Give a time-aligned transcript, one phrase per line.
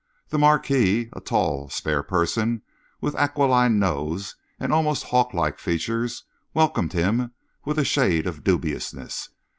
[0.29, 2.63] The Marquis, a tall, spare person,
[3.01, 6.23] with aquiline nose and almost hawklike features,
[6.55, 7.33] welcomed him
[7.65, 9.29] with a shade of dubiousness.